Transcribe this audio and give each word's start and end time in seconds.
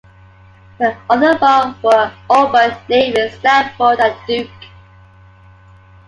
The 0.79 0.97
other 1.11 1.37
four 1.37 1.75
were 1.83 2.11
Auburn, 2.27 2.75
Navy, 2.89 3.29
Stanford, 3.37 3.99
and 3.99 4.15
Duke. 4.25 4.49